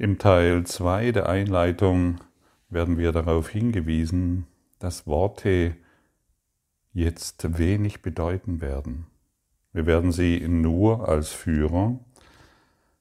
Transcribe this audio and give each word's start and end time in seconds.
Im 0.00 0.18
Teil 0.18 0.64
2 0.64 1.10
der 1.10 1.28
Einleitung 1.28 2.20
werden 2.68 2.98
wir 2.98 3.10
darauf 3.10 3.48
hingewiesen, 3.48 4.46
dass 4.78 5.08
Worte 5.08 5.74
jetzt 6.92 7.58
wenig 7.58 8.00
bedeuten 8.00 8.60
werden. 8.60 9.08
Wir 9.72 9.86
werden 9.86 10.12
sie 10.12 10.46
nur 10.46 11.08
als 11.08 11.30
Führer, 11.30 11.98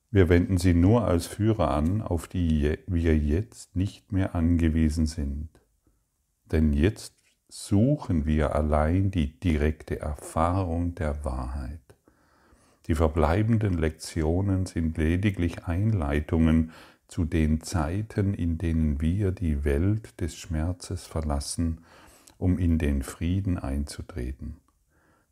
wir 0.10 0.28
wenden 0.28 0.57
sie 0.57 0.73
nur 0.73 1.05
als 1.05 1.28
Führer 1.28 1.70
an, 1.70 2.02
auf 2.02 2.28
die 2.28 2.79
wir 2.87 3.15
jetzt 3.15 3.75
nicht 3.75 4.11
mehr 4.11 4.33
angewiesen 4.33 5.05
sind. 5.05 5.49
Denn 6.45 6.73
jetzt 6.73 7.13
suchen 7.47 8.25
wir 8.25 8.55
allein 8.55 9.11
die 9.11 9.39
direkte 9.39 9.99
Erfahrung 9.99 10.95
der 10.95 11.23
Wahrheit. 11.23 11.87
Die 12.88 12.96
verbleibenden 12.96 13.78
Lektionen 13.78 14.65
sind 14.65 14.97
lediglich 14.97 15.65
Einleitungen 15.65 16.72
zu 17.08 17.26
den 17.26 17.62
Zeiten, 17.62 18.34
in 18.34 18.57
denen 18.57 19.02
wir 19.02 19.31
die 19.31 19.63
Welt 19.63 20.20
des 20.21 20.38
Schmerzes 20.38 21.05
verlassen, 21.05 21.81
um 22.38 22.58
in 22.58 22.77
den 22.77 23.03
Frieden 23.03 23.58
einzutreten. 23.58 24.58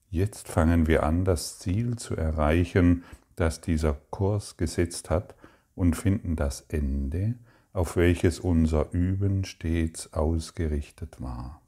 Jetzt 0.10 0.48
fangen 0.48 0.88
wir 0.88 1.04
an, 1.04 1.26
das 1.26 1.60
Ziel 1.60 1.98
zu 1.98 2.16
erreichen, 2.16 3.04
das 3.36 3.62
dieser 3.62 3.98
Kurs 4.10 4.58
gesetzt 4.58 5.10
hat, 5.10 5.36
und 5.76 5.98
finden 5.98 6.38
das 6.38 6.62
Ende, 6.70 7.36
auf 7.74 7.98
welches 7.98 8.40
unser 8.40 8.94
Üben 8.94 9.44
stets 9.44 10.14
ausgerichtet 10.14 11.22
war. 11.22 11.62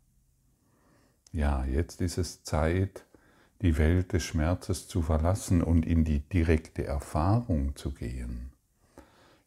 Ja, 1.33 1.65
jetzt 1.65 1.99
ist 1.99 2.17
es 2.17 2.43
Zeit, 2.43 3.05
die 3.61 3.77
Welt 3.77 4.13
des 4.13 4.23
Schmerzes 4.23 4.87
zu 4.87 5.01
verlassen 5.01 5.63
und 5.63 5.85
in 5.85 6.03
die 6.03 6.19
direkte 6.19 6.85
Erfahrung 6.85 7.75
zu 7.75 7.91
gehen, 7.91 8.51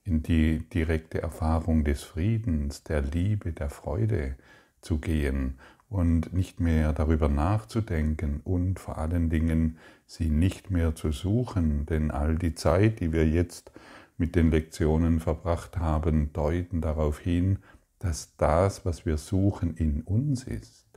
in 0.05 0.23
die 0.23 0.69
direkte 0.69 1.23
Erfahrung 1.23 1.85
des 1.85 2.03
Friedens, 2.03 2.83
der 2.83 3.03
Liebe, 3.03 3.53
der 3.53 3.71
Freude 3.71 4.37
zu 4.81 4.99
gehen 4.99 5.59
und 5.89 6.33
nicht 6.33 6.61
mehr 6.61 6.93
darüber 6.93 7.29
nachzudenken 7.29 8.41
und 8.45 8.79
vor 8.79 8.99
allen 8.99 9.31
Dingen 9.31 9.77
sie 10.07 10.29
nicht 10.29 10.71
mehr 10.71 10.95
zu 10.95 11.13
suchen, 11.13 11.87
denn 11.87 12.11
all 12.11 12.37
die 12.37 12.55
Zeit, 12.55 13.01
die 13.01 13.13
wir 13.13 13.29
jetzt 13.29 13.71
mit 14.17 14.35
den 14.35 14.51
Lektionen 14.51 15.21
verbracht 15.21 15.79
haben, 15.79 16.33
deuten 16.33 16.81
darauf 16.81 17.19
hin, 17.19 17.59
dass 18.01 18.37
das, 18.37 18.85
was 18.85 19.07
wir 19.07 19.19
suchen, 19.19 19.77
in 19.77 20.03
uns 20.03 20.45
ist. 20.45 20.90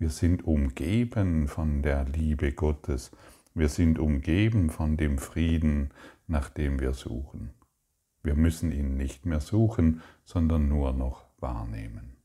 Wir 0.00 0.08
sind 0.08 0.44
umgeben 0.46 1.46
von 1.46 1.82
der 1.82 2.04
Liebe 2.04 2.52
Gottes. 2.52 3.10
Wir 3.52 3.68
sind 3.68 3.98
umgeben 3.98 4.70
von 4.70 4.96
dem 4.96 5.18
Frieden, 5.18 5.90
nach 6.26 6.48
dem 6.48 6.80
wir 6.80 6.94
suchen. 6.94 7.50
Wir 8.22 8.34
müssen 8.34 8.72
ihn 8.72 8.96
nicht 8.96 9.26
mehr 9.26 9.40
suchen, 9.40 10.00
sondern 10.24 10.68
nur 10.68 10.94
noch 10.94 11.26
wahrnehmen. 11.38 12.16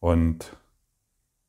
Und 0.00 0.56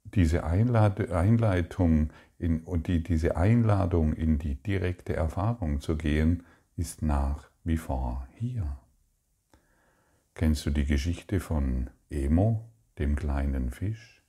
diese 0.04 0.44
Einleitung 0.44 2.10
in, 2.38 2.64
und 2.64 2.88
die, 2.88 3.02
diese 3.02 3.38
Einladung 3.38 4.12
in 4.12 4.40
die 4.40 4.56
direkte 4.56 5.16
Erfahrung 5.16 5.80
zu 5.80 5.96
gehen, 5.96 6.44
ist 6.76 7.02
nach 7.02 7.50
wie 7.64 7.78
vor 7.78 8.28
hier. 8.36 8.78
Kennst 10.34 10.66
du 10.66 10.70
die 10.70 10.86
Geschichte 10.86 11.40
von 11.40 11.90
Emo, 12.10 12.70
dem 13.00 13.16
kleinen 13.16 13.70
Fisch. 13.70 14.22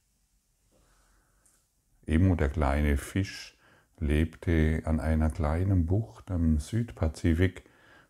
Emo, 2.07 2.35
der 2.35 2.49
kleine 2.49 2.97
Fisch, 2.97 3.57
lebte 3.99 4.83
an 4.85 5.01
einer 5.01 5.31
kleinen 5.31 5.87
Bucht 5.87 6.31
am 6.31 6.59
Südpazifik 6.59 7.65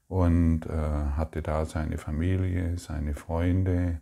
und 0.07 0.67
äh, 0.67 0.71
hatte 0.71 1.43
da 1.43 1.67
seine 1.67 1.99
Familie, 1.99 2.79
seine 2.79 3.15
Freunde, 3.15 4.01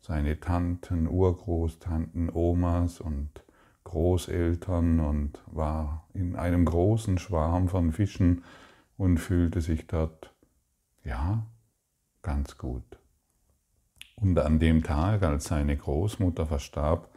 seine 0.00 0.38
Tanten, 0.38 1.08
Urgroßtanten, 1.08 2.30
Omas 2.30 3.00
und 3.00 3.42
Großeltern 3.84 5.00
und 5.00 5.42
war 5.46 6.06
in 6.14 6.36
einem 6.36 6.64
großen 6.64 7.18
Schwarm 7.18 7.68
von 7.68 7.92
Fischen 7.92 8.44
und 8.96 9.18
fühlte 9.18 9.60
sich 9.60 9.86
dort, 9.86 10.32
ja, 11.04 11.46
ganz 12.22 12.58
gut. 12.58 12.97
Und 14.20 14.38
an 14.38 14.58
dem 14.58 14.82
Tag, 14.82 15.22
als 15.22 15.44
seine 15.44 15.76
Großmutter 15.76 16.46
verstarb, 16.46 17.08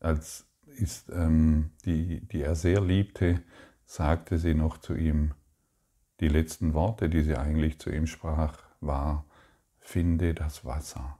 als 0.00 0.46
ist, 0.66 1.10
ähm, 1.10 1.70
die, 1.84 2.20
die 2.28 2.42
er 2.42 2.54
sehr 2.54 2.80
liebte, 2.80 3.42
sagte 3.84 4.38
sie 4.38 4.54
noch 4.54 4.78
zu 4.78 4.94
ihm, 4.94 5.32
die 6.20 6.28
letzten 6.28 6.74
Worte, 6.74 7.08
die 7.08 7.22
sie 7.22 7.36
eigentlich 7.36 7.78
zu 7.78 7.90
ihm 7.90 8.06
sprach, 8.06 8.58
war, 8.80 9.24
finde 9.78 10.34
das 10.34 10.64
Wasser. 10.64 11.18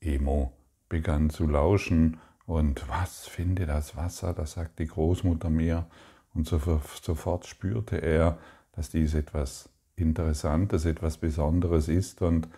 Emo 0.00 0.52
begann 0.88 1.30
zu 1.30 1.46
lauschen 1.46 2.18
und 2.46 2.88
was, 2.88 3.26
finde 3.26 3.66
das 3.66 3.96
Wasser, 3.96 4.32
das 4.32 4.52
sagt 4.52 4.78
die 4.78 4.86
Großmutter 4.86 5.50
mir. 5.50 5.86
Und 6.34 6.46
sofort 6.46 7.46
spürte 7.46 7.96
er, 7.96 8.38
dass 8.72 8.90
dies 8.90 9.14
etwas 9.14 9.70
Interessantes, 9.96 10.84
etwas 10.84 11.18
Besonderes 11.18 11.88
ist 11.88 12.22
und 12.22 12.48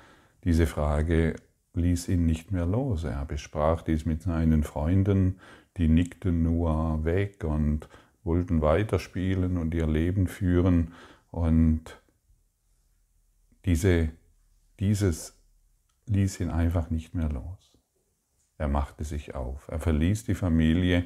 diese 0.44 0.66
Frage 0.66 1.36
ließ 1.74 2.08
ihn 2.08 2.26
nicht 2.26 2.50
mehr 2.50 2.66
los. 2.66 3.04
Er 3.04 3.24
besprach 3.24 3.82
dies 3.82 4.04
mit 4.04 4.22
seinen 4.22 4.64
Freunden, 4.64 5.38
die 5.76 5.88
nickten 5.88 6.42
nur 6.42 7.04
weg 7.04 7.44
und 7.44 7.88
wollten 8.24 8.60
weiterspielen 8.60 9.56
und 9.56 9.74
ihr 9.74 9.86
Leben 9.86 10.26
führen. 10.26 10.92
Und 11.30 12.00
diese, 13.64 14.10
dieses 14.78 15.38
ließ 16.06 16.40
ihn 16.40 16.50
einfach 16.50 16.90
nicht 16.90 17.14
mehr 17.14 17.28
los. 17.28 17.72
Er 18.58 18.68
machte 18.68 19.04
sich 19.04 19.34
auf. 19.34 19.68
Er 19.68 19.80
verließ 19.80 20.24
die 20.24 20.34
Familie 20.34 21.04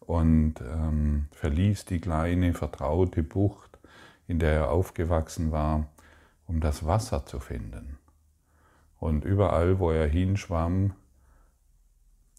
und 0.00 0.54
ähm, 0.60 1.28
verließ 1.32 1.84
die 1.84 2.00
kleine, 2.00 2.54
vertraute 2.54 3.22
Bucht, 3.22 3.78
in 4.26 4.38
der 4.38 4.52
er 4.52 4.70
aufgewachsen 4.70 5.52
war, 5.52 5.88
um 6.46 6.60
das 6.60 6.86
Wasser 6.86 7.26
zu 7.26 7.38
finden. 7.38 7.98
Und 8.98 9.24
überall, 9.24 9.78
wo 9.78 9.90
er 9.90 10.06
hinschwamm, 10.06 10.94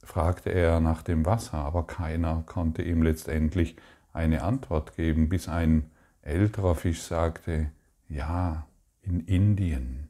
fragte 0.04 0.52
er 0.52 0.80
nach 0.80 1.04
dem 1.04 1.26
Wasser, 1.26 1.58
aber 1.58 1.86
keiner 1.86 2.44
konnte 2.46 2.82
ihm 2.82 3.04
letztendlich 3.04 3.76
eine 4.14 4.42
Antwort 4.44 4.96
geben, 4.96 5.30
bis 5.30 5.48
ein 5.48 5.92
älterer 6.22 6.76
Fisch 6.76 7.02
sagte, 7.02 7.72
ja, 8.10 8.68
in 9.02 9.22
Indien, 9.22 10.10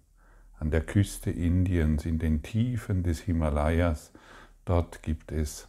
an 0.60 0.72
der 0.72 0.82
Küste 0.82 1.30
Indiens, 1.30 2.06
in 2.06 2.20
den 2.20 2.42
Tiefen 2.42 3.04
des 3.04 3.20
Himalayas, 3.22 4.12
dort 4.66 5.04
gibt 5.04 5.32
es 5.32 5.68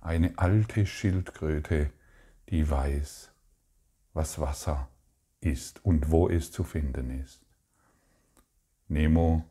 eine 0.00 0.38
alte 0.38 0.86
Schildkröte, 0.86 1.90
die 2.48 2.68
weiß, 2.68 3.30
was 4.14 4.40
Wasser 4.40 4.88
ist 5.40 5.84
und 5.84 6.10
wo 6.10 6.28
es 6.28 6.50
zu 6.50 6.64
finden 6.64 7.10
ist. 7.20 7.44
Nemo 8.88 9.44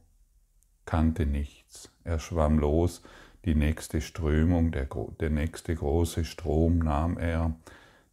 kannte 0.87 1.27
nichts. 1.27 1.91
Er 2.03 2.17
schwamm 2.17 2.57
los, 2.57 3.03
die 3.45 3.53
nächste 3.53 4.01
Strömung, 4.01 4.71
der, 4.71 4.87
der 5.19 5.29
nächste 5.29 5.75
große 5.75 6.25
Strom 6.25 6.79
nahm 6.79 7.19
er, 7.19 7.55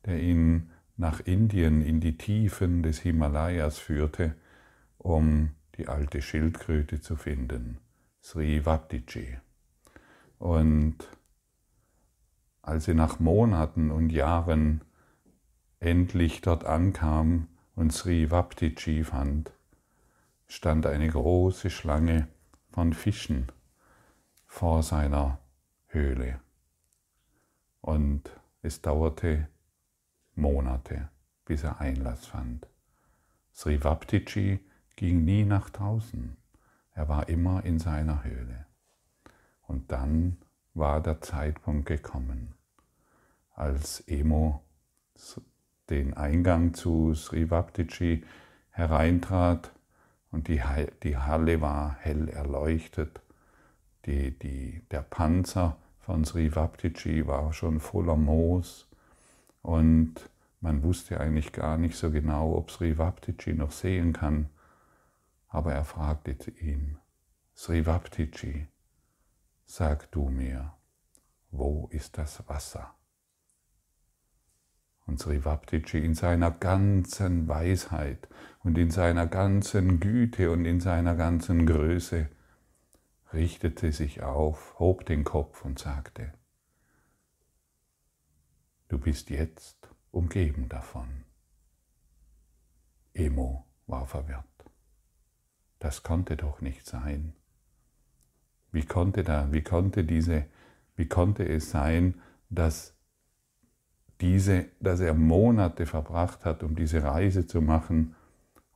der 0.04 0.20
ihn 0.20 0.70
nach 0.96 1.20
Indien 1.20 1.80
in 1.80 2.00
die 2.00 2.18
Tiefen 2.18 2.82
des 2.82 2.98
Himalayas 3.00 3.78
führte, 3.78 4.34
um 4.98 5.52
die 5.76 5.88
alte 5.88 6.20
Schildkröte 6.20 7.00
zu 7.00 7.16
finden, 7.16 7.78
Sri 8.22 8.64
Vaptiji. 8.64 9.38
Und 10.38 10.96
als 12.62 12.84
sie 12.84 12.94
nach 12.94 13.18
Monaten 13.18 13.90
und 13.90 14.10
Jahren 14.10 14.82
endlich 15.80 16.40
dort 16.42 16.64
ankam 16.64 17.48
und 17.74 17.92
Sri 17.92 18.30
Vaptiji 18.30 19.04
fand, 19.04 19.52
stand 20.46 20.86
eine 20.86 21.08
große 21.08 21.70
Schlange 21.70 22.28
von 22.74 22.92
Fischen 22.92 23.52
vor 24.46 24.82
seiner 24.82 25.38
Höhle. 25.86 26.40
Und 27.80 28.28
es 28.62 28.82
dauerte 28.82 29.46
Monate, 30.34 31.08
bis 31.44 31.62
er 31.62 31.80
Einlass 31.80 32.26
fand. 32.26 32.66
Sri 33.52 33.84
Vaptiji 33.84 34.58
ging 34.96 35.24
nie 35.24 35.44
nach 35.44 35.70
draußen. 35.70 36.36
Er 36.94 37.08
war 37.08 37.28
immer 37.28 37.64
in 37.64 37.78
seiner 37.78 38.24
Höhle. 38.24 38.66
Und 39.68 39.92
dann 39.92 40.38
war 40.74 41.00
der 41.00 41.20
Zeitpunkt 41.20 41.86
gekommen, 41.86 42.54
als 43.52 44.00
Emo 44.08 44.64
den 45.90 46.14
Eingang 46.14 46.74
zu 46.74 47.14
Sri 47.14 47.48
Vaptiji 47.48 48.24
hereintrat 48.70 49.73
und 50.34 50.48
die, 50.48 50.60
die 51.04 51.16
Halle 51.16 51.60
war 51.60 51.96
hell 52.00 52.28
erleuchtet. 52.28 53.22
Die, 54.04 54.36
die, 54.36 54.82
der 54.90 55.02
Panzer 55.02 55.76
von 56.00 56.24
Sri 56.24 56.54
Vaptiji 56.54 57.26
war 57.26 57.52
schon 57.52 57.78
voller 57.78 58.16
Moos 58.16 58.88
und 59.62 60.28
Man 60.64 60.82
wusste 60.82 61.20
eigentlich 61.20 61.52
gar 61.52 61.76
nicht 61.76 61.94
so 61.94 62.10
genau, 62.10 62.56
ob 62.56 62.70
Sri 62.70 62.96
Vaptiji 62.96 63.52
noch 63.52 63.70
sehen 63.70 64.14
kann, 64.14 64.48
aber 65.50 65.74
er 65.74 65.84
fragte 65.84 66.50
ihn, 66.52 66.96
Sri 67.54 67.84
Vaptiji, 67.84 68.66
sag 69.66 70.10
du 70.10 70.30
mir, 70.30 70.72
wo 71.50 71.86
ist 71.90 72.16
das 72.16 72.48
Wasser? 72.48 72.94
Und 75.06 75.20
Sri 75.20 75.40
in 75.92 76.14
seiner 76.14 76.50
ganzen 76.50 77.46
Weisheit 77.46 78.28
und 78.62 78.78
in 78.78 78.90
seiner 78.90 79.26
ganzen 79.26 80.00
Güte 80.00 80.50
und 80.50 80.64
in 80.64 80.80
seiner 80.80 81.14
ganzen 81.14 81.66
Größe 81.66 82.28
richtete 83.32 83.92
sich 83.92 84.22
auf, 84.22 84.78
hob 84.78 85.04
den 85.04 85.24
Kopf 85.24 85.64
und 85.64 85.78
sagte, 85.78 86.32
du 88.88 88.98
bist 88.98 89.28
jetzt 89.30 89.88
umgeben 90.10 90.68
davon. 90.68 91.24
Emo 93.12 93.66
war 93.86 94.06
verwirrt. 94.06 94.44
Das 95.78 96.02
konnte 96.02 96.36
doch 96.36 96.60
nicht 96.60 96.86
sein. 96.86 97.34
Wie 98.72 98.86
konnte 98.86 99.22
da, 99.22 99.52
wie 99.52 99.62
konnte 99.62 100.04
diese, 100.04 100.46
wie 100.96 101.06
konnte 101.06 101.46
es 101.46 101.70
sein, 101.70 102.20
dass 102.48 102.96
diese, 104.20 104.66
dass 104.80 105.00
er 105.00 105.14
Monate 105.14 105.86
verbracht 105.86 106.44
hat, 106.44 106.62
um 106.62 106.76
diese 106.76 107.02
Reise 107.02 107.46
zu 107.46 107.60
machen, 107.60 108.14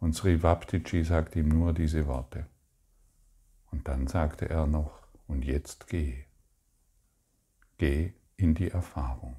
und 0.01 0.15
Sri 0.15 0.43
Vaptiji 0.43 1.03
sagt 1.03 1.35
ihm 1.35 1.49
nur 1.49 1.73
diese 1.73 2.07
Worte. 2.07 2.47
Und 3.71 3.89
dann 3.89 4.07
sagte 4.07 4.49
er 4.49 4.67
noch, 4.67 5.03
und 5.27 5.45
jetzt 5.45 5.89
geh, 5.89 6.25
geh 7.79 8.13
in 8.37 8.55
die 8.55 8.71
Erfahrung. 8.71 9.37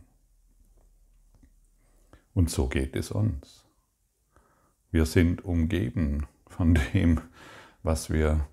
Und 2.34 2.50
so 2.50 2.68
geht 2.68 2.96
es 2.96 3.12
uns. 3.12 3.66
Wir 4.92 5.06
sind 5.06 5.44
umgeben 5.46 6.28
von 6.48 6.78
dem, 6.94 7.22
was 7.84 8.10
wir 8.10 8.48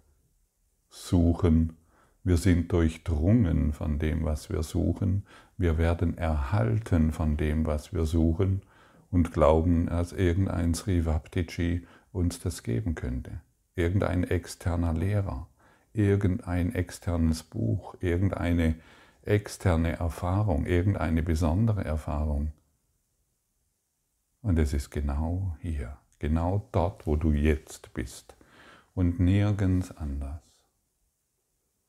suchen. 0.89 1.77
Wir 2.23 2.37
sind 2.37 2.73
durchdrungen 2.73 3.73
von 3.73 3.99
dem, 3.99 4.25
was 4.25 4.51
wir 4.51 4.63
suchen. 4.63 5.27
Wir 5.59 5.79
werden 5.79 6.19
erhalten 6.19 7.13
von 7.13 7.37
dem, 7.37 7.65
was 7.65 7.93
wir 7.93 8.05
suchen 8.05 8.63
und 9.11 9.33
glauben, 9.33 9.87
dass 9.87 10.13
irgendein 10.13 10.75
Sri 10.75 11.07
Vaptiji 11.07 11.87
uns 12.13 12.41
das 12.41 12.63
geben 12.63 12.95
könnte. 12.95 13.41
Irgendein 13.75 14.25
externer 14.25 14.93
Lehrer, 14.93 15.49
irgendein 15.93 16.75
externes 16.75 17.43
Buch, 17.43 17.95
irgendeine 18.01 18.75
externe 19.23 19.99
Erfahrung, 19.99 20.67
irgendeine 20.67 21.23
besondere 21.23 21.85
Erfahrung. 21.85 22.53
Und 24.43 24.59
es 24.59 24.73
ist 24.73 24.91
genau 24.91 25.57
hier, 25.61 25.97
genau 26.19 26.69
dort, 26.73 27.07
wo 27.07 27.17
du 27.17 27.33
jetzt 27.33 27.93
bist 27.95 28.37
und 28.95 29.19
nirgends 29.21 29.97
anders. 29.97 30.41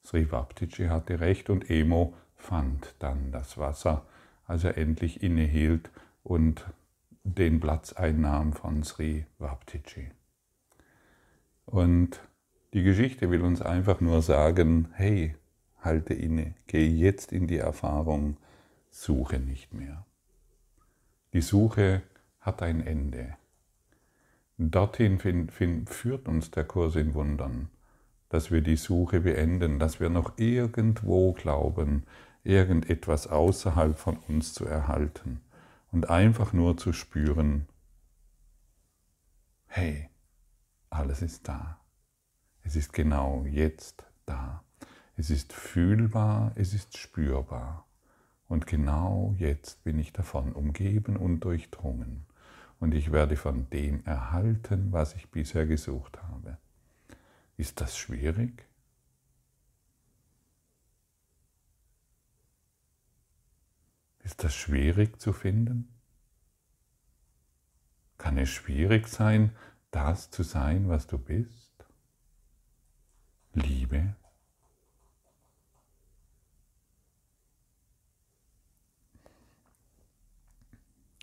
Sri 0.03 0.31
Vaptiji 0.31 0.87
hatte 0.87 1.19
recht 1.19 1.49
und 1.49 1.69
Emo 1.69 2.15
fand 2.37 2.95
dann 2.99 3.31
das 3.31 3.57
Wasser, 3.57 4.05
als 4.45 4.63
er 4.63 4.77
endlich 4.77 5.21
innehielt 5.21 5.91
und 6.23 6.65
den 7.23 7.59
Platz 7.59 7.93
einnahm 7.93 8.53
von 8.53 8.83
Sri 8.83 9.25
Vaptiji. 9.37 10.11
Und 11.65 12.21
die 12.73 12.83
Geschichte 12.83 13.29
will 13.29 13.41
uns 13.41 13.61
einfach 13.61 13.99
nur 13.99 14.21
sagen, 14.21 14.89
hey, 14.93 15.35
halte 15.81 16.13
inne, 16.13 16.53
geh 16.67 16.87
jetzt 16.87 17.33
in 17.33 17.47
die 17.47 17.57
Erfahrung, 17.57 18.37
suche 18.89 19.39
nicht 19.39 19.73
mehr. 19.73 20.05
Die 21.33 21.41
Suche 21.41 22.03
hat 22.39 22.61
ein 22.61 22.85
Ende. 22.85 23.35
Dorthin 24.57 25.19
führt 25.19 26.27
uns 26.27 26.51
der 26.51 26.63
Kurs 26.63 26.95
in 26.95 27.13
Wundern, 27.13 27.69
dass 28.29 28.49
wir 28.49 28.61
die 28.61 28.77
Suche 28.77 29.21
beenden, 29.21 29.77
dass 29.77 29.99
wir 29.99 30.09
noch 30.09 30.37
irgendwo 30.37 31.33
glauben, 31.33 32.03
irgendetwas 32.47 33.27
außerhalb 33.27 33.97
von 33.97 34.17
uns 34.17 34.53
zu 34.53 34.65
erhalten 34.65 35.41
und 35.91 36.09
einfach 36.09 36.53
nur 36.53 36.77
zu 36.77 36.93
spüren, 36.93 37.67
hey, 39.67 40.09
alles 40.89 41.21
ist 41.21 41.47
da. 41.47 41.79
Es 42.63 42.75
ist 42.75 42.93
genau 42.93 43.45
jetzt 43.45 44.03
da. 44.25 44.63
Es 45.15 45.29
ist 45.29 45.53
fühlbar, 45.53 46.51
es 46.55 46.73
ist 46.73 46.97
spürbar. 46.97 47.85
Und 48.47 48.65
genau 48.65 49.35
jetzt 49.37 49.83
bin 49.83 49.99
ich 49.99 50.13
davon 50.13 50.53
umgeben 50.53 51.17
und 51.17 51.41
durchdrungen 51.41 52.25
und 52.79 52.93
ich 52.93 53.11
werde 53.11 53.35
von 53.35 53.69
dem 53.69 54.05
erhalten, 54.05 54.91
was 54.91 55.15
ich 55.15 55.29
bisher 55.31 55.65
gesucht 55.65 56.21
habe. 56.23 56.57
Ist 57.57 57.81
das 57.81 57.97
schwierig? 57.97 58.65
Ist 64.27 64.43
das 64.43 64.53
schwierig 64.53 65.21
zu 65.21 65.31
finden? 65.31 65.87
Kann 68.17 68.37
es 68.37 68.49
schwierig 68.49 69.07
sein, 69.07 69.55
das 69.89 70.29
zu 70.29 70.43
sein, 70.43 70.89
was 70.89 71.07
du 71.07 71.17
bist? 71.17 71.71
Liebe? 73.53 74.17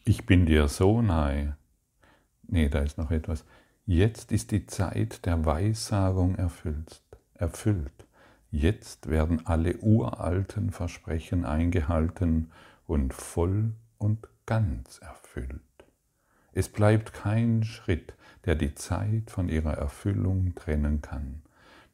Ich 0.06 0.24
bin 0.24 0.46
dir 0.46 0.68
so 0.68 1.02
nahe. 1.02 1.58
Nee, 2.44 2.70
da 2.70 2.78
ist 2.78 2.96
noch 2.96 3.10
etwas. 3.10 3.44
Jetzt 3.84 4.32
ist 4.32 4.50
die 4.50 4.64
Zeit 4.64 5.26
der 5.26 5.44
Weissagung 5.44 6.36
erfüllt. 6.36 7.02
erfüllt. 7.34 8.06
Jetzt 8.50 9.10
werden 9.10 9.44
alle 9.46 9.76
uralten 9.76 10.70
Versprechen 10.70 11.44
eingehalten 11.44 12.50
und 12.86 13.14
voll 13.14 13.74
und 13.98 14.28
ganz 14.46 14.98
erfüllt. 14.98 15.60
Es 16.52 16.68
bleibt 16.68 17.12
kein 17.12 17.64
Schritt, 17.64 18.14
der 18.44 18.54
die 18.54 18.74
Zeit 18.74 19.30
von 19.30 19.48
ihrer 19.48 19.74
Erfüllung 19.74 20.54
trennen 20.54 21.02
kann. 21.02 21.42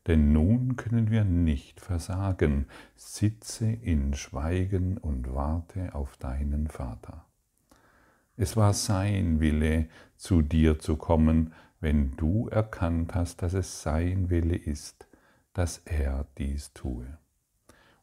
Denn 0.07 0.33
nun 0.33 0.77
können 0.77 1.11
wir 1.11 1.25
nicht 1.25 1.81
versagen, 1.81 2.67
sitze 2.97 3.71
in 3.71 4.15
Schweigen 4.15 4.99
und 4.99 5.35
warte 5.35 5.95
auf 5.95 6.17
deinen 6.17 6.69
Vater. 6.69 7.27
Es 8.37 8.57
war 8.57 8.73
sein 8.73 9.41
Wille, 9.41 9.89
zu 10.17 10.43
dir 10.43 10.79
zu 10.79 10.97
kommen, 10.97 11.53
wenn 11.81 12.17
du 12.17 12.49
erkannt 12.49 13.15
hast, 13.15 13.43
dass 13.43 13.55
es 13.55 13.83
sein 13.83 14.31
Wille 14.31 14.57
ist, 14.57 15.07
dass 15.53 15.79
er 15.79 16.27
dies 16.39 16.73
tue. 16.73 17.07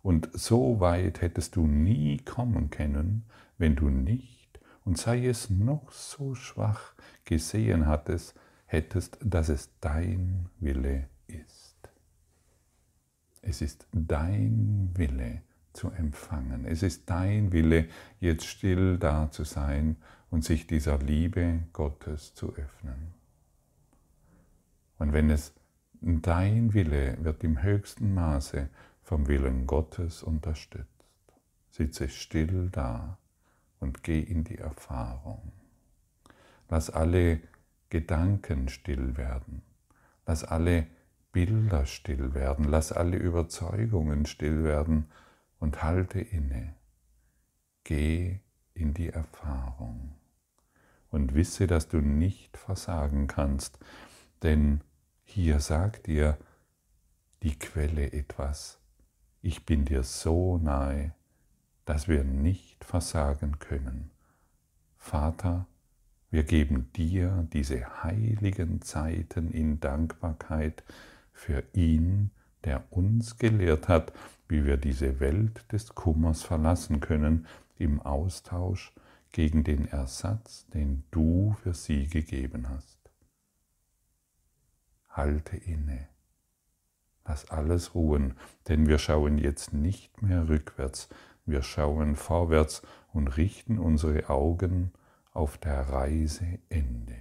Und 0.07 0.29
so 0.31 0.79
weit 0.79 1.19
hättest 1.19 1.57
du 1.57 1.67
nie 1.67 2.15
kommen 2.19 2.69
können, 2.69 3.25
wenn 3.57 3.75
du 3.75 3.89
nicht, 3.89 4.57
und 4.85 4.97
sei 4.97 5.27
es 5.27 5.49
noch 5.49 5.91
so 5.91 6.33
schwach, 6.33 6.93
gesehen 7.25 7.87
hattest, 7.87 8.33
hättest, 8.67 9.17
dass 9.21 9.49
es 9.49 9.69
dein 9.81 10.45
Wille 10.61 11.09
ist. 11.27 11.75
Es 13.41 13.61
ist 13.61 13.85
dein 13.91 14.91
Wille 14.95 15.41
zu 15.73 15.89
empfangen. 15.89 16.63
Es 16.63 16.83
ist 16.83 17.09
dein 17.09 17.51
Wille, 17.51 17.89
jetzt 18.21 18.45
still 18.45 18.97
da 18.97 19.29
zu 19.29 19.43
sein 19.43 19.97
und 20.29 20.45
sich 20.45 20.67
dieser 20.67 20.99
Liebe 20.99 21.63
Gottes 21.73 22.33
zu 22.33 22.55
öffnen. 22.55 23.13
Und 24.99 25.11
wenn 25.11 25.29
es 25.29 25.53
dein 25.99 26.73
Wille 26.73 27.17
wird 27.19 27.43
im 27.43 27.61
höchsten 27.61 28.13
Maße 28.13 28.69
vom 29.07 29.29
Willen 29.29 29.67
Gottes 29.67 30.21
unterstützt, 30.21 31.33
sitze 31.69 32.09
still 32.09 32.69
da 32.69 33.17
und 33.79 34.03
geh 34.03 34.19
in 34.19 34.43
die 34.43 34.57
Erfahrung. 34.57 35.53
Lass 36.67 36.89
alle 36.89 37.39
Gedanken 37.89 38.67
still 38.67 39.15
werden, 39.15 39.61
lass 40.25 40.43
alle 40.43 40.87
Bilder 41.31 41.85
still 41.85 42.33
werden, 42.33 42.65
lass 42.65 42.91
alle 42.91 43.15
Überzeugungen 43.15 44.25
still 44.25 44.65
werden 44.65 45.09
und 45.59 45.83
halte 45.83 46.19
inne. 46.19 46.75
Geh 47.85 48.41
in 48.73 48.93
die 48.93 49.07
Erfahrung 49.07 50.15
und 51.11 51.33
wisse, 51.33 51.65
dass 51.65 51.87
du 51.87 52.01
nicht 52.01 52.57
versagen 52.57 53.27
kannst, 53.27 53.79
denn 54.43 54.81
hier 55.23 55.61
sagt 55.61 56.07
dir 56.07 56.37
die 57.41 57.57
Quelle 57.57 58.11
etwas. 58.11 58.81
Ich 59.47 59.65
bin 59.65 59.85
dir 59.85 60.03
so 60.03 60.57
nahe, 60.57 61.13
dass 61.85 62.09
wir 62.09 62.25
nicht 62.25 62.83
versagen 62.83 63.59
können. 63.59 64.11
Vater, 64.97 65.67
wir 66.29 66.43
geben 66.43 66.91
dir 66.91 67.47
diese 67.53 68.03
heiligen 68.03 68.81
Zeiten 68.81 69.49
in 69.51 69.79
Dankbarkeit 69.79 70.83
für 71.31 71.63
ihn, 71.71 72.31
der 72.65 72.91
uns 72.91 73.37
gelehrt 73.37 73.87
hat, 73.87 74.11
wie 74.49 74.65
wir 74.65 74.75
diese 74.75 75.21
Welt 75.21 75.71
des 75.71 75.95
Kummers 75.95 76.43
verlassen 76.43 76.99
können 76.99 77.47
im 77.77 78.01
Austausch 78.01 78.91
gegen 79.31 79.63
den 79.63 79.87
Ersatz, 79.87 80.67
den 80.73 81.05
du 81.09 81.55
für 81.63 81.73
sie 81.73 82.07
gegeben 82.07 82.67
hast. 82.67 82.99
Halte 85.07 85.55
inne. 85.55 86.09
Lass 87.37 87.51
alles 87.51 87.93
ruhen, 87.93 88.33
denn 88.67 88.87
wir 88.87 88.97
schauen 88.97 89.37
jetzt 89.37 89.71
nicht 89.71 90.23
mehr 90.23 90.49
rückwärts, 90.49 91.07
wir 91.45 91.61
schauen 91.61 92.15
vorwärts 92.15 92.81
und 93.13 93.27
richten 93.27 93.77
unsere 93.77 94.27
Augen 94.27 94.91
auf 95.33 95.59
der 95.59 95.81
Reise 95.81 96.57
Ende. 96.69 97.15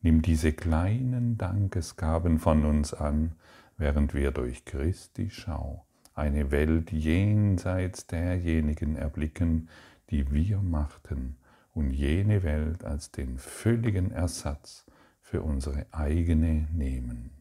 Nimm 0.00 0.22
diese 0.22 0.54
kleinen 0.54 1.36
Dankesgaben 1.36 2.38
von 2.38 2.64
uns 2.64 2.94
an, 2.94 3.34
während 3.76 4.14
wir 4.14 4.30
durch 4.30 4.64
Christi 4.64 5.28
Schau 5.28 5.84
eine 6.14 6.50
Welt 6.50 6.90
jenseits 6.90 8.06
derjenigen 8.06 8.96
erblicken, 8.96 9.68
die 10.08 10.32
wir 10.32 10.62
machten, 10.62 11.36
und 11.74 11.90
jene 11.90 12.42
Welt 12.42 12.84
als 12.84 13.10
den 13.10 13.36
völligen 13.36 14.12
Ersatz 14.12 14.86
für 15.20 15.42
unsere 15.42 15.84
eigene 15.90 16.66
nehmen. 16.72 17.37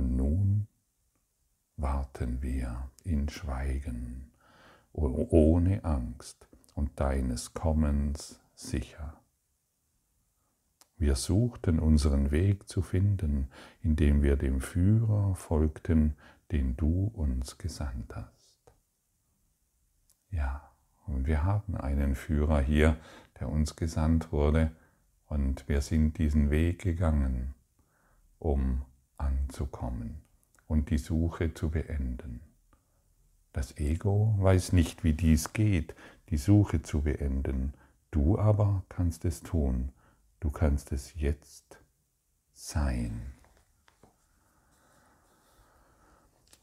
Und 0.00 0.16
nun 0.16 0.66
warten 1.76 2.40
wir 2.40 2.90
in 3.04 3.28
Schweigen, 3.28 4.30
ohne 4.94 5.84
Angst 5.84 6.48
und 6.74 6.98
deines 6.98 7.52
Kommens 7.52 8.40
sicher. 8.54 9.20
Wir 10.96 11.16
suchten 11.16 11.78
unseren 11.78 12.30
Weg 12.30 12.66
zu 12.66 12.80
finden, 12.80 13.50
indem 13.82 14.22
wir 14.22 14.36
dem 14.36 14.62
Führer 14.62 15.34
folgten, 15.34 16.16
den 16.50 16.78
du 16.78 17.10
uns 17.12 17.58
gesandt 17.58 18.16
hast. 18.16 18.72
Ja, 20.30 20.72
und 21.08 21.26
wir 21.26 21.44
haben 21.44 21.76
einen 21.76 22.14
Führer 22.14 22.62
hier, 22.62 22.96
der 23.38 23.50
uns 23.50 23.76
gesandt 23.76 24.32
wurde, 24.32 24.74
und 25.26 25.68
wir 25.68 25.82
sind 25.82 26.16
diesen 26.16 26.48
Weg 26.48 26.80
gegangen, 26.80 27.54
um 28.38 28.86
anzukommen 29.20 30.20
und 30.66 30.90
die 30.90 30.98
Suche 30.98 31.54
zu 31.54 31.70
beenden. 31.70 32.40
Das 33.52 33.76
Ego 33.78 34.36
weiß 34.38 34.72
nicht, 34.72 35.02
wie 35.02 35.12
dies 35.12 35.52
geht, 35.52 35.94
die 36.28 36.36
Suche 36.36 36.82
zu 36.82 37.02
beenden. 37.02 37.74
Du 38.10 38.38
aber 38.38 38.84
kannst 38.88 39.24
es 39.24 39.42
tun. 39.42 39.90
Du 40.38 40.50
kannst 40.50 40.92
es 40.92 41.14
jetzt 41.16 41.78
sein. 42.52 43.32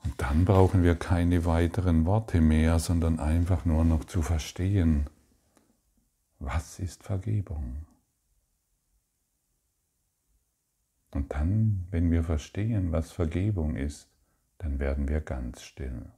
Und 0.04 0.22
dann 0.22 0.46
brauchen 0.46 0.84
wir 0.84 0.96
keine 0.96 1.44
weiteren 1.46 2.06
Worte 2.06 2.40
mehr, 2.40 2.80
sondern 2.80 3.20
einfach 3.20 3.66
nur 3.66 3.84
noch 3.84 4.06
zu 4.06 4.22
verstehen, 4.22 5.10
was 6.40 6.80
ist 6.80 7.04
Vergebung? 7.04 7.86
Und 11.12 11.34
dann, 11.34 11.88
wenn 11.92 12.12
wir 12.12 12.24
verstehen, 12.24 12.92
was 12.92 13.12
Vergebung 13.12 13.76
ist, 13.76 14.10
dann 14.58 14.80
werden 14.80 15.08
wir 15.08 15.22
ganz 15.22 15.62
still. 15.64 16.12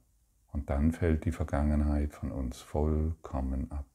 Und 0.52 0.70
dann 0.70 0.92
fällt 0.92 1.24
die 1.24 1.32
Vergangenheit 1.32 2.12
von 2.12 2.32
uns 2.32 2.60
vollkommen 2.60 3.70
ab. 3.70 3.86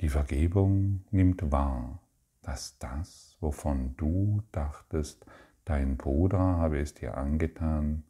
Die 0.00 0.08
Vergebung 0.08 1.04
nimmt 1.10 1.50
wahr, 1.50 2.00
dass 2.42 2.78
das, 2.78 3.36
wovon 3.40 3.96
du 3.96 4.42
dachtest, 4.52 5.24
dein 5.64 5.96
Bruder 5.96 6.38
habe 6.38 6.78
es 6.78 6.94
dir 6.94 7.16
angetan, 7.16 8.04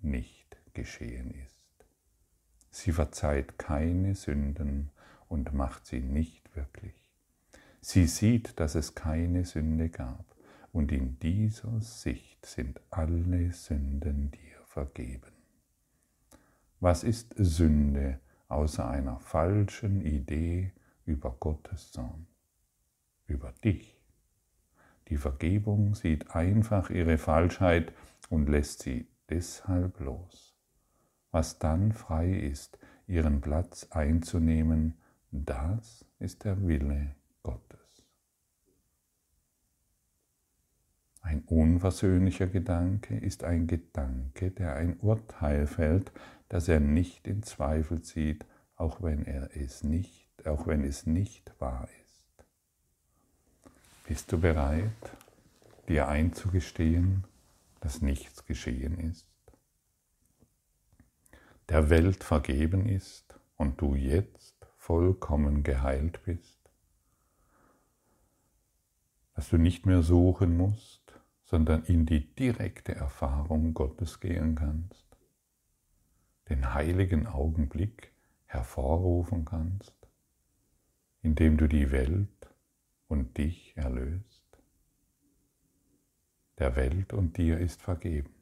nicht 0.00 0.56
geschehen 0.74 1.30
ist. 1.30 1.58
Sie 2.70 2.92
verzeiht 2.92 3.58
keine 3.58 4.14
Sünden 4.14 4.90
und 5.28 5.52
macht 5.52 5.86
sie 5.86 6.00
nicht 6.00 6.54
wirklich. 6.54 6.97
Sie 7.80 8.06
sieht, 8.06 8.58
dass 8.58 8.74
es 8.74 8.94
keine 8.94 9.44
Sünde 9.44 9.88
gab, 9.88 10.24
und 10.72 10.92
in 10.92 11.18
dieser 11.20 11.80
Sicht 11.80 12.44
sind 12.44 12.80
alle 12.90 13.52
Sünden 13.52 14.30
dir 14.30 14.62
vergeben. 14.64 15.32
Was 16.80 17.04
ist 17.04 17.34
Sünde 17.36 18.20
außer 18.48 18.88
einer 18.88 19.18
falschen 19.20 20.02
Idee 20.02 20.72
über 21.04 21.30
Gottes 21.40 21.92
Sohn, 21.92 22.26
über 23.26 23.52
dich? 23.64 24.00
Die 25.08 25.16
Vergebung 25.16 25.94
sieht 25.94 26.34
einfach 26.34 26.90
ihre 26.90 27.16
Falschheit 27.16 27.92
und 28.28 28.48
lässt 28.48 28.82
sie 28.82 29.08
deshalb 29.30 30.00
los. 30.00 30.54
Was 31.30 31.58
dann 31.58 31.92
frei 31.92 32.30
ist, 32.30 32.78
ihren 33.06 33.40
Platz 33.40 33.86
einzunehmen, 33.90 34.94
das 35.30 36.04
ist 36.18 36.44
der 36.44 36.66
Wille 36.66 37.14
Gottes. 37.48 38.04
Ein 41.22 41.44
unversöhnlicher 41.44 42.46
Gedanke 42.46 43.16
ist 43.16 43.42
ein 43.42 43.66
Gedanke, 43.66 44.50
der 44.50 44.74
ein 44.74 44.98
Urteil 45.00 45.66
fällt, 45.66 46.12
das 46.50 46.68
er 46.68 46.80
nicht 46.80 47.26
in 47.26 47.42
Zweifel 47.42 48.02
zieht, 48.02 48.44
auch 48.76 49.02
wenn 49.02 49.24
er 49.24 49.56
es 49.56 49.82
nicht, 49.82 50.46
auch 50.46 50.66
wenn 50.66 50.84
es 50.84 51.06
nicht 51.06 51.50
wahr 51.58 51.88
ist. 52.04 52.44
Bist 54.06 54.30
du 54.30 54.38
bereit, 54.38 55.16
dir 55.88 56.08
einzugestehen, 56.08 57.24
dass 57.80 58.02
nichts 58.02 58.44
geschehen 58.44 58.98
ist? 58.98 59.26
Der 61.70 61.88
Welt 61.88 62.24
vergeben 62.24 62.86
ist 62.90 63.40
und 63.56 63.80
du 63.80 63.94
jetzt 63.94 64.54
vollkommen 64.76 65.62
geheilt 65.62 66.20
bist? 66.26 66.57
Dass 69.38 69.50
du 69.50 69.56
nicht 69.56 69.86
mehr 69.86 70.02
suchen 70.02 70.56
musst, 70.56 71.14
sondern 71.44 71.84
in 71.84 72.06
die 72.06 72.26
direkte 72.34 72.96
Erfahrung 72.96 73.72
Gottes 73.72 74.18
gehen 74.18 74.56
kannst, 74.56 75.06
den 76.48 76.74
heiligen 76.74 77.28
Augenblick 77.28 78.12
hervorrufen 78.46 79.44
kannst, 79.44 79.94
indem 81.22 81.56
du 81.56 81.68
die 81.68 81.92
Welt 81.92 82.52
und 83.06 83.38
dich 83.38 83.76
erlöst. 83.76 84.44
Der 86.58 86.74
Welt 86.74 87.12
und 87.12 87.36
dir 87.36 87.60
ist 87.60 87.80
vergeben. 87.80 88.34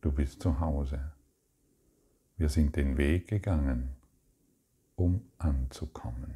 Du 0.00 0.12
bist 0.12 0.40
zu 0.40 0.60
Hause. 0.60 1.12
Wir 2.38 2.48
sind 2.48 2.74
den 2.74 2.96
Weg 2.96 3.28
gegangen, 3.28 3.96
um 4.96 5.30
anzukommen. 5.36 6.34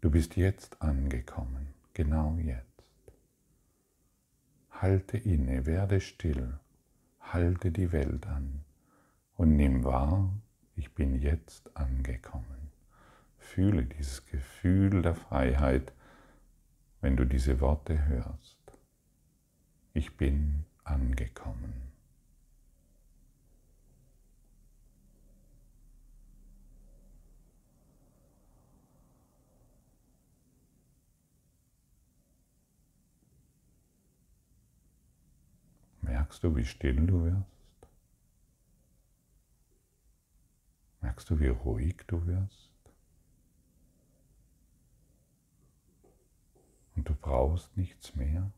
Du 0.00 0.10
bist 0.10 0.36
jetzt 0.36 0.80
angekommen, 0.80 1.73
genau 1.94 2.36
jetzt. 2.38 2.64
Halte 4.70 5.16
inne, 5.16 5.66
werde 5.66 6.00
still, 6.00 6.58
halte 7.20 7.70
die 7.70 7.92
Welt 7.92 8.26
an 8.26 8.64
und 9.36 9.56
nimm 9.56 9.84
wahr, 9.84 10.32
ich 10.76 10.94
bin 10.94 11.14
jetzt 11.14 11.76
angekommen. 11.76 12.70
Fühle 13.38 13.84
dieses 13.84 14.26
Gefühl 14.26 15.02
der 15.02 15.14
Freiheit, 15.14 15.92
wenn 17.00 17.16
du 17.16 17.24
diese 17.24 17.60
Worte 17.60 18.06
hörst. 18.06 18.58
Ich 19.92 20.16
bin 20.16 20.64
angekommen. 20.82 21.93
Merkst 36.34 36.42
du, 36.42 36.56
wie 36.56 36.64
still 36.64 37.06
du 37.06 37.22
wirst? 37.22 37.88
Merkst 41.00 41.30
du, 41.30 41.38
wie 41.38 41.46
ruhig 41.46 42.02
du 42.08 42.26
wirst? 42.26 42.72
Und 46.96 47.08
du 47.08 47.14
brauchst 47.14 47.76
nichts 47.76 48.16
mehr. 48.16 48.50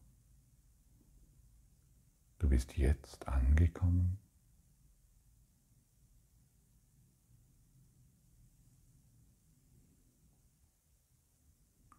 Du 2.38 2.48
bist 2.48 2.78
jetzt 2.78 3.28
angekommen. 3.28 4.18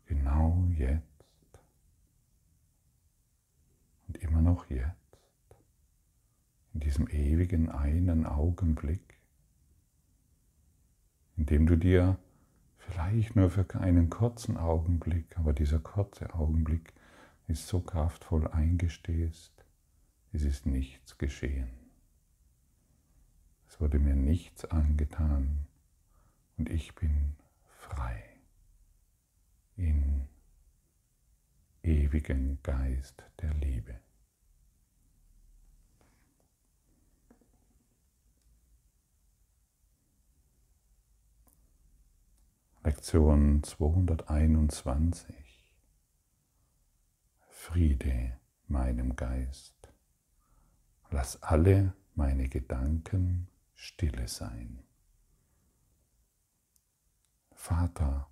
Genau 0.07 0.65
jetzt 0.75 1.60
und 4.07 4.17
immer 4.17 4.41
noch 4.41 4.67
jetzt 4.72 5.06
diesem 6.98 7.10
ewigen 7.10 7.70
einen 7.70 8.25
Augenblick, 8.25 9.20
in 11.36 11.46
dem 11.46 11.68
du 11.68 11.75
dir 11.75 12.18
vielleicht 12.80 13.36
nur 13.36 13.51
für 13.51 13.68
einen 13.80 14.10
kurzen 14.10 14.58
Augenblick, 14.58 15.38
aber 15.38 15.54
dieser 15.54 15.77
kurze 15.77 16.34
Augenblick 16.34 16.94
ist 17.48 17.68
so 17.68 17.82
kraftvoll 17.82 18.48
eingestehst, 18.48 19.54
es 20.34 20.44
ist 20.44 20.66
nichts 20.66 21.20
geschehen. 21.20 21.70
Es 23.68 23.80
wurde 23.80 24.00
mir 24.00 24.16
nichts 24.16 24.66
angetan 24.66 25.68
und 26.58 26.68
ich 26.68 26.96
bin 26.96 27.36
frei 27.80 28.24
in 29.75 30.27
ewigen 31.84 32.58
Geist 32.63 33.24
der 33.39 33.54
Liebe. 33.54 34.00
Lektion 42.98 43.62
221. 43.62 45.36
Friede 47.48 48.39
meinem 48.68 49.16
Geist. 49.16 49.75
Lass 51.12 51.44
alle 51.44 51.94
meine 52.16 52.50
Gedanken 52.50 53.50
stille 53.75 54.27
sein. 54.27 54.80
Vater, 57.54 58.27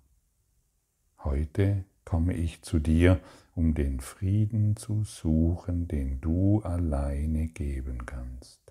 heute 1.22 1.84
komme 2.04 2.34
ich 2.34 2.62
zu 2.62 2.80
dir, 2.80 3.20
um 3.54 3.72
den 3.72 4.00
Frieden 4.00 4.74
zu 4.76 5.04
suchen, 5.04 5.86
den 5.86 6.20
du 6.20 6.60
alleine 6.62 7.46
geben 7.46 8.04
kannst. 8.04 8.65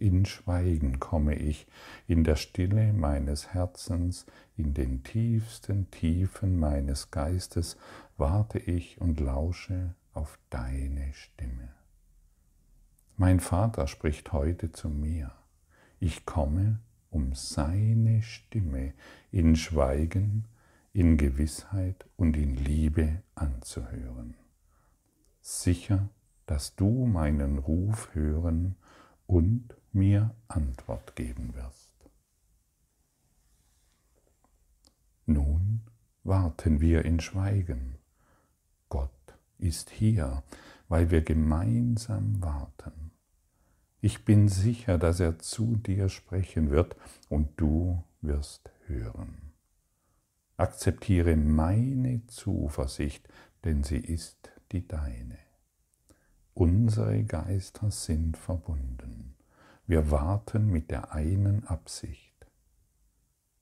In 0.00 0.26
Schweigen 0.26 1.00
komme 1.00 1.34
ich, 1.34 1.66
in 2.06 2.22
der 2.22 2.36
Stille 2.36 2.92
meines 2.92 3.52
Herzens, 3.52 4.26
in 4.56 4.72
den 4.72 5.02
tiefsten 5.02 5.90
Tiefen 5.90 6.56
meines 6.56 7.10
Geistes 7.10 7.76
warte 8.16 8.60
ich 8.60 9.00
und 9.00 9.18
lausche 9.18 9.96
auf 10.14 10.38
deine 10.50 11.12
Stimme. 11.14 11.70
Mein 13.16 13.40
Vater 13.40 13.88
spricht 13.88 14.32
heute 14.32 14.70
zu 14.70 14.88
mir. 14.88 15.32
Ich 15.98 16.24
komme, 16.24 16.78
um 17.10 17.34
seine 17.34 18.22
Stimme 18.22 18.94
in 19.32 19.56
Schweigen, 19.56 20.44
in 20.92 21.16
Gewissheit 21.16 22.08
und 22.16 22.36
in 22.36 22.54
Liebe 22.54 23.24
anzuhören. 23.34 24.36
Sicher, 25.40 26.08
dass 26.46 26.76
du 26.76 27.04
meinen 27.04 27.58
Ruf 27.58 28.14
hören 28.14 28.76
und 29.28 29.76
mir 29.92 30.34
Antwort 30.48 31.14
geben 31.14 31.54
wirst. 31.54 31.92
Nun 35.26 35.82
warten 36.24 36.80
wir 36.80 37.04
in 37.04 37.20
Schweigen. 37.20 37.98
Gott 38.88 39.10
ist 39.58 39.90
hier, 39.90 40.42
weil 40.88 41.10
wir 41.10 41.20
gemeinsam 41.20 42.42
warten. 42.42 43.12
Ich 44.00 44.24
bin 44.24 44.48
sicher, 44.48 44.96
dass 44.96 45.20
er 45.20 45.38
zu 45.38 45.76
dir 45.76 46.08
sprechen 46.08 46.70
wird 46.70 46.96
und 47.28 47.60
du 47.60 48.02
wirst 48.22 48.70
hören. 48.86 49.52
Akzeptiere 50.56 51.36
meine 51.36 52.26
Zuversicht, 52.28 53.28
denn 53.64 53.84
sie 53.84 53.98
ist 53.98 54.50
die 54.72 54.88
deine. 54.88 55.47
Unsere 56.58 57.22
Geister 57.22 57.92
sind 57.92 58.36
verbunden. 58.36 59.36
Wir 59.86 60.10
warten 60.10 60.66
mit 60.66 60.90
der 60.90 61.14
einen 61.14 61.64
Absicht, 61.68 62.34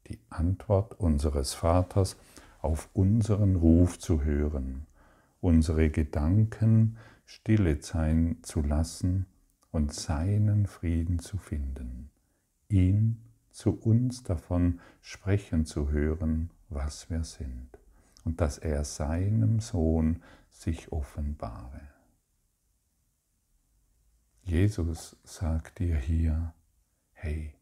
die 0.06 0.18
Antwort 0.30 0.98
unseres 0.98 1.52
Vaters 1.52 2.16
auf 2.62 2.88
unseren 2.94 3.56
Ruf 3.56 3.98
zu 3.98 4.24
hören, 4.24 4.86
unsere 5.42 5.90
Gedanken 5.90 6.96
stille 7.26 7.82
sein 7.82 8.38
zu 8.40 8.62
lassen 8.62 9.26
und 9.72 9.92
seinen 9.92 10.64
Frieden 10.66 11.18
zu 11.18 11.36
finden, 11.36 12.08
ihn 12.70 13.20
zu 13.50 13.78
uns 13.78 14.22
davon 14.22 14.80
sprechen 15.02 15.66
zu 15.66 15.90
hören, 15.90 16.48
was 16.70 17.10
wir 17.10 17.24
sind, 17.24 17.78
und 18.24 18.40
dass 18.40 18.56
er 18.56 18.84
seinem 18.84 19.60
Sohn 19.60 20.22
sich 20.48 20.92
offenbare. 20.92 21.95
Jesus 24.46 25.16
sagt 25.24 25.80
dir 25.80 25.96
hier, 25.96 26.54
hey, 27.14 27.52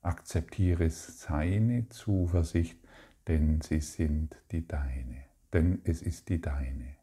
akzeptiere 0.00 0.90
seine 0.90 1.88
Zuversicht, 1.88 2.80
denn 3.28 3.60
sie 3.60 3.78
sind 3.78 4.36
die 4.50 4.66
deine, 4.66 5.24
denn 5.52 5.80
es 5.84 6.02
ist 6.02 6.30
die 6.30 6.40
deine. 6.40 6.96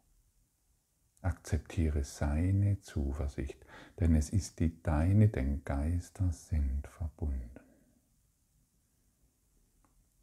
Akzeptiere 1.22 2.04
seine 2.04 2.82
Zuversicht, 2.82 3.66
denn 4.02 4.14
es 4.14 4.30
ist 4.30 4.60
die 4.60 4.84
deine, 4.84 5.30
denn 5.30 5.64
Geister 5.64 6.30
sind 6.34 6.86
verbunden. 6.86 7.62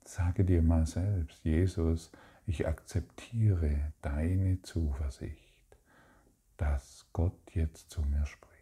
Sage 0.05 0.45
dir 0.45 0.61
mal 0.61 0.85
selbst, 0.85 1.43
Jesus, 1.43 2.13
ich 2.45 2.67
akzeptiere 2.67 3.95
deine 4.03 4.61
Zuversicht, 4.61 5.79
dass 6.59 7.07
Gott 7.15 7.55
jetzt 7.55 7.89
zu 7.89 8.03
mir 8.03 8.27
spricht. 8.27 8.59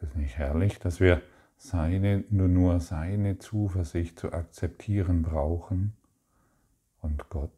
Ist 0.00 0.02
das 0.02 0.14
nicht 0.28 0.36
herrlich, 0.36 0.78
dass 0.78 1.00
wir 1.00 1.22
seine, 1.56 2.22
nur, 2.28 2.48
nur 2.48 2.80
seine 2.80 3.38
Zuversicht 3.38 4.18
zu 4.18 4.30
akzeptieren 4.30 5.22
brauchen 5.22 5.96
und 7.00 7.30
Gott 7.30 7.50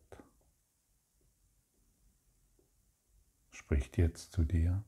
spricht 3.51 3.99
jetzt 3.99 4.31
zu 4.31 4.45
dir. 4.45 4.85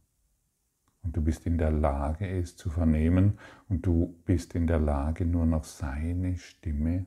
Und 1.03 1.17
du 1.17 1.23
bist 1.23 1.45
in 1.45 1.59
der 1.59 1.73
Lage, 1.73 2.29
es 2.29 2.57
zu 2.57 2.71
vernehmen 2.71 3.41
und 3.69 3.85
du 3.85 4.15
bist 4.27 4.55
in 4.55 4.69
der 4.69 4.79
Lage, 4.79 5.27
nur 5.27 5.45
noch 5.45 5.65
seine 5.65 6.39
Stimme 6.39 7.07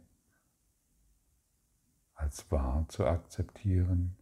als 2.15 2.51
wahr 2.51 2.85
zu 2.89 3.05
akzeptieren 3.05 4.17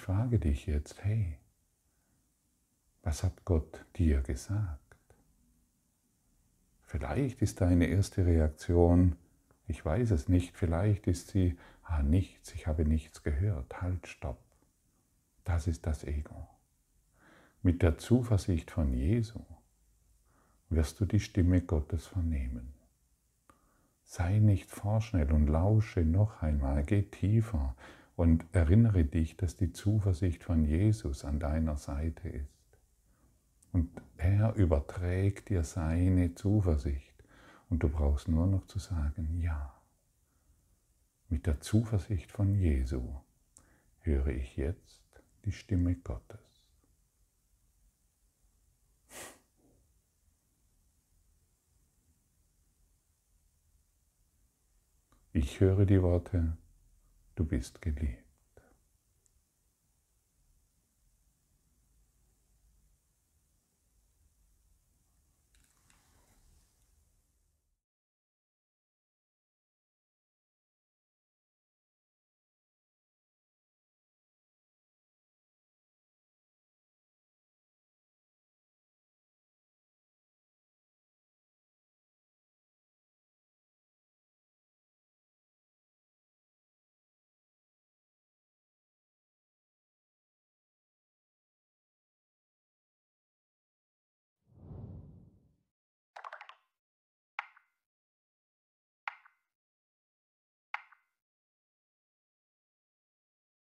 Ich 0.00 0.06
frage 0.06 0.38
dich 0.38 0.64
jetzt, 0.64 1.04
hey, 1.04 1.36
was 3.02 3.22
hat 3.22 3.44
Gott 3.44 3.84
dir 3.96 4.22
gesagt? 4.22 4.96
Vielleicht 6.80 7.42
ist 7.42 7.60
deine 7.60 7.84
erste 7.84 8.24
Reaktion, 8.24 9.16
ich 9.68 9.84
weiß 9.84 10.12
es 10.12 10.26
nicht, 10.26 10.56
vielleicht 10.56 11.06
ist 11.06 11.28
sie, 11.28 11.58
ah 11.82 12.02
nichts, 12.02 12.54
ich 12.54 12.66
habe 12.66 12.86
nichts 12.86 13.22
gehört, 13.22 13.82
halt, 13.82 14.06
stopp. 14.06 14.42
Das 15.44 15.66
ist 15.66 15.86
das 15.86 16.02
Ego. 16.04 16.48
Mit 17.60 17.82
der 17.82 17.98
Zuversicht 17.98 18.70
von 18.70 18.94
Jesu 18.94 19.40
wirst 20.70 20.98
du 21.00 21.04
die 21.04 21.20
Stimme 21.20 21.60
Gottes 21.60 22.06
vernehmen. 22.06 22.72
Sei 24.04 24.38
nicht 24.38 24.70
vorschnell 24.70 25.30
und 25.30 25.46
lausche 25.46 26.00
noch 26.00 26.40
einmal, 26.40 26.84
geh 26.84 27.02
tiefer, 27.02 27.76
und 28.20 28.44
erinnere 28.52 29.06
dich, 29.06 29.38
dass 29.38 29.56
die 29.56 29.72
Zuversicht 29.72 30.44
von 30.44 30.66
Jesus 30.66 31.24
an 31.24 31.40
deiner 31.40 31.78
Seite 31.78 32.28
ist. 32.28 32.78
Und 33.72 33.90
er 34.18 34.54
überträgt 34.56 35.48
dir 35.48 35.64
seine 35.64 36.34
Zuversicht. 36.34 37.14
Und 37.70 37.82
du 37.82 37.88
brauchst 37.88 38.28
nur 38.28 38.46
noch 38.46 38.66
zu 38.66 38.78
sagen, 38.78 39.40
ja, 39.40 39.74
mit 41.30 41.46
der 41.46 41.62
Zuversicht 41.62 42.30
von 42.30 42.54
Jesu 42.54 43.00
höre 44.00 44.26
ich 44.26 44.54
jetzt 44.54 45.22
die 45.46 45.52
Stimme 45.52 45.94
Gottes. 45.94 46.62
Ich 55.32 55.58
höre 55.60 55.86
die 55.86 56.02
Worte, 56.02 56.58
du 57.40 57.46
bist 57.46 57.80
geliebt. 57.80 58.29